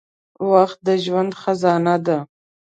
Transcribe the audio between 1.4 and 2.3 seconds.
خزانه ده.